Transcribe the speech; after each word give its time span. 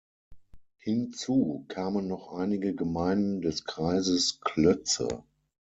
Hinzu 0.79 1.65
kamen 1.67 2.07
noch 2.07 2.33
einige 2.33 2.73
Gemeinden 2.73 3.41
des 3.43 3.65
Kreises 3.65 4.39
Klötze. 4.41 5.23